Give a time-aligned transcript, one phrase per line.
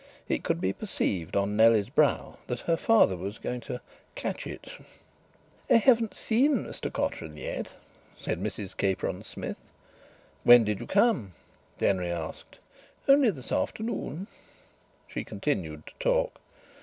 [0.27, 3.81] It could be perceived on Nellie's brow that her father was going "to
[4.15, 4.65] catch it."
[5.69, 7.67] "I haven't seen Mr Cotterill yet,"
[8.17, 9.71] said Mrs Capron Smith.
[10.43, 11.33] "When did you come?"
[11.77, 12.57] Denry asked.
[13.07, 14.25] "Only this afternoon."
[15.07, 16.39] She continued to talk.